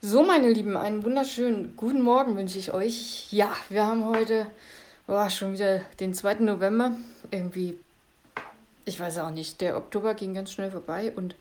[0.00, 3.26] So, meine Lieben, einen wunderschönen guten Morgen wünsche ich euch.
[3.32, 4.46] Ja, wir haben heute
[5.08, 6.34] oh, schon wieder den 2.
[6.34, 6.92] November.
[7.32, 7.76] Irgendwie,
[8.84, 11.34] ich weiß auch nicht, der Oktober ging ganz schnell vorbei und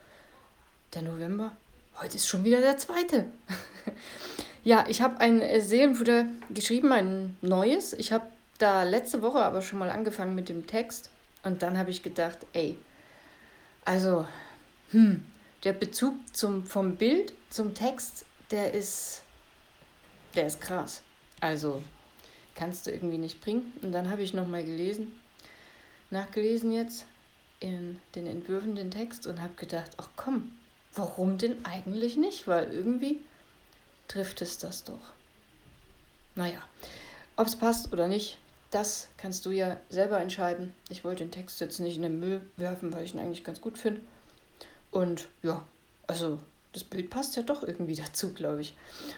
[0.96, 1.52] der November,
[2.02, 3.28] heute ist schon wieder der 2.
[4.64, 7.94] ja, ich habe ein Seelenfutter geschrieben, ein neues.
[7.94, 8.26] Ich habe
[8.58, 11.12] da letzte Woche aber schon mal angefangen mit dem Text
[11.44, 12.76] und dann habe ich gedacht, ey,
[13.86, 14.28] also,
[14.90, 15.24] hm,
[15.64, 19.22] der Bezug zum, vom Bild zum Text der ist,
[20.36, 21.02] der ist krass.
[21.40, 21.84] Also
[22.56, 23.74] kannst du irgendwie nicht bringen.
[23.82, 25.20] Und dann habe ich nochmal gelesen,
[26.10, 27.06] nachgelesen jetzt
[27.60, 30.52] in den Entwürfen den Text und habe gedacht, ach komm,
[30.94, 32.48] warum denn eigentlich nicht?
[32.48, 33.22] Weil irgendwie
[34.08, 35.14] trifft es das doch.
[36.36, 36.62] Naja,
[37.36, 38.38] ob es passt oder nicht,
[38.70, 40.74] das kannst du ja selber entscheiden.
[40.90, 43.62] Ich wollte den Text jetzt nicht in den Müll werfen, weil ich ihn eigentlich ganz
[43.62, 44.02] gut finde.
[44.92, 45.66] Und ja,
[46.06, 46.40] also
[46.78, 48.76] das Bild passt ja doch irgendwie dazu, glaube ich.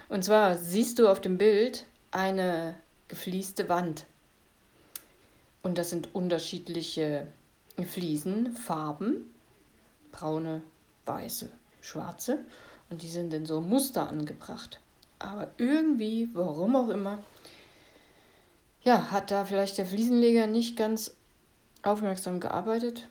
[0.07, 2.75] Und zwar siehst du auf dem Bild eine
[3.07, 4.05] geflieste Wand.
[5.61, 7.27] Und das sind unterschiedliche
[7.85, 9.33] Fliesen, Farben,
[10.11, 10.61] braune,
[11.05, 11.49] weiße,
[11.81, 12.45] schwarze.
[12.89, 14.79] Und die sind in so Muster angebracht.
[15.19, 17.23] Aber irgendwie, warum auch immer,
[18.83, 21.13] ja, hat da vielleicht der Fliesenleger nicht ganz
[21.83, 23.07] aufmerksam gearbeitet.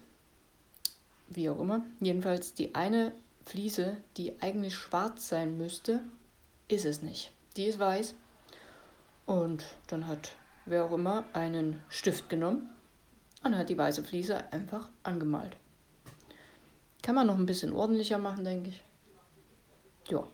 [1.29, 1.85] Wie auch immer.
[2.01, 3.13] Jedenfalls die eine
[3.49, 6.01] Fliese, die eigentlich schwarz sein müsste,
[6.69, 7.33] ist es nicht.
[7.57, 8.15] Die ist weiß.
[9.25, 10.33] Und dann hat
[10.67, 12.69] wer auch immer einen Stift genommen
[13.43, 15.57] und hat die weiße Fliese einfach angemalt.
[17.03, 18.85] Kann man noch ein bisschen ordentlicher machen, denke ich.
[20.11, 20.29] Ja.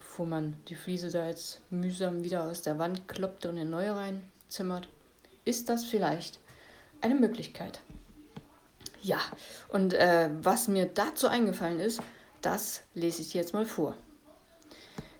[0.00, 3.94] Bevor man die Fliese da jetzt mühsam wieder aus der Wand kloppt und in neue
[3.94, 4.88] reinzimmert,
[5.44, 6.40] ist das vielleicht
[7.00, 7.80] eine Möglichkeit.
[9.02, 9.20] Ja,
[9.68, 12.00] und äh, was mir dazu eingefallen ist,
[12.40, 13.96] das lese ich jetzt mal vor.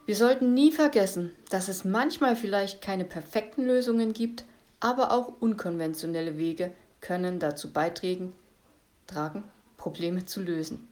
[0.06, 4.44] Wir sollten nie vergessen, dass es manchmal vielleicht keine perfekten Lösungen gibt,
[4.80, 8.32] aber auch unkonventionelle Wege können dazu beitragen,
[9.06, 9.44] tragen,
[9.76, 10.88] Probleme zu lösen.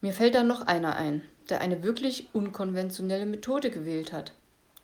[0.00, 4.32] Mir fällt da noch einer ein, der eine wirklich unkonventionelle Methode gewählt hat.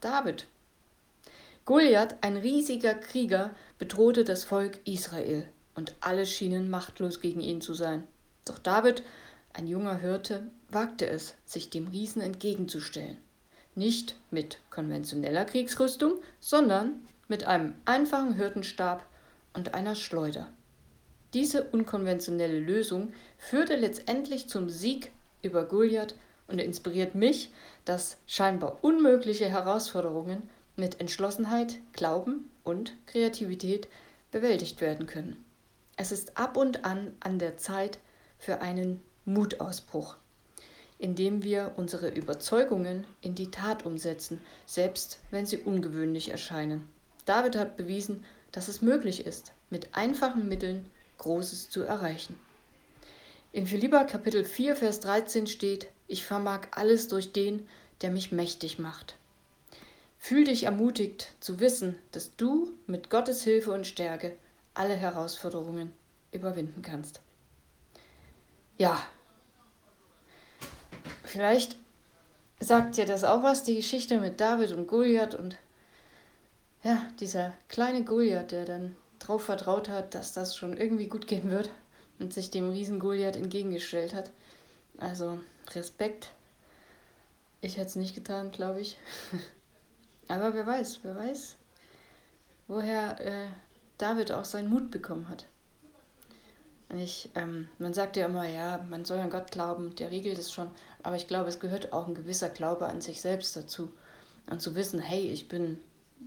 [0.00, 0.46] David.
[1.64, 7.74] Goliath, ein riesiger Krieger, bedrohte das Volk Israel und alle schienen machtlos gegen ihn zu
[7.74, 8.06] sein.
[8.44, 9.02] Doch David,
[9.52, 13.18] ein junger Hirte, wagte es, sich dem Riesen entgegenzustellen.
[13.74, 19.04] Nicht mit konventioneller Kriegsrüstung, sondern mit einem einfachen Hirtenstab
[19.52, 20.48] und einer Schleuder.
[21.32, 25.10] Diese unkonventionelle Lösung führte letztendlich zum Sieg
[25.42, 26.14] über Goliath
[26.46, 27.50] und inspiriert mich,
[27.84, 33.88] dass scheinbar unmögliche Herausforderungen mit Entschlossenheit, Glauben und Kreativität
[34.30, 35.44] bewältigt werden können.
[35.96, 37.98] Es ist ab und an an der Zeit
[38.38, 40.16] für einen Mutausbruch,
[40.98, 46.88] indem wir unsere Überzeugungen in die Tat umsetzen, selbst wenn sie ungewöhnlich erscheinen.
[47.24, 52.38] David hat bewiesen, dass es möglich ist, mit einfachen Mitteln Großes zu erreichen.
[53.52, 57.68] In Philippa Kapitel 4, Vers 13 steht, ich vermag alles durch den,
[58.02, 59.16] der mich mächtig macht.
[60.18, 64.36] Fühl dich ermutigt zu wissen, dass du mit Gottes Hilfe und Stärke
[64.74, 65.92] alle Herausforderungen
[66.32, 67.20] überwinden kannst.
[68.76, 69.00] Ja,
[71.22, 71.76] vielleicht
[72.60, 75.56] sagt dir das auch was, die Geschichte mit David und Goliath und
[76.82, 81.50] ja, dieser kleine Goliath, der dann darauf vertraut hat, dass das schon irgendwie gut gehen
[81.50, 81.70] wird
[82.18, 84.30] und sich dem riesen Goliath entgegengestellt hat.
[84.98, 85.40] Also
[85.74, 86.30] Respekt.
[87.60, 88.98] Ich hätte es nicht getan, glaube ich.
[90.28, 91.56] Aber wer weiß, wer weiß,
[92.68, 93.46] woher äh,
[93.98, 95.46] David auch seinen Mut bekommen hat.
[96.96, 100.52] Ich, ähm, man sagt ja immer, ja, man soll an Gott glauben, der regelt es
[100.52, 100.70] schon.
[101.02, 103.92] Aber ich glaube, es gehört auch ein gewisser Glaube an sich selbst dazu.
[104.48, 105.80] Und zu wissen, hey, ich bin,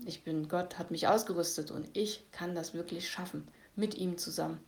[0.06, 4.59] ich bin, Gott hat mich ausgerüstet und ich kann das wirklich schaffen, mit ihm zusammen.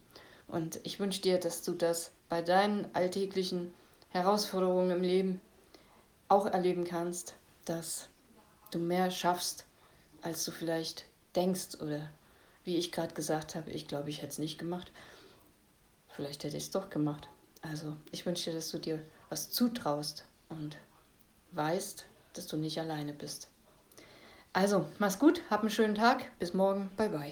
[0.48, 3.74] Und ich wünsche dir, dass du das bei deinen alltäglichen
[4.10, 5.42] Herausforderungen im Leben
[6.28, 8.08] auch erleben kannst, dass
[8.72, 9.66] du mehr schaffst,
[10.22, 12.10] als du vielleicht denkst oder
[12.70, 14.92] wie ich gerade gesagt habe, ich glaube, ich hätte es nicht gemacht.
[16.10, 17.28] Vielleicht hätte ich es doch gemacht.
[17.64, 20.78] Also ich wünsche dir, dass du dir was zutraust und
[21.52, 23.48] weißt, dass du nicht alleine bist.
[24.54, 27.28] Also, mach's gut, hab einen schönen Tag, bis morgen, bye bye.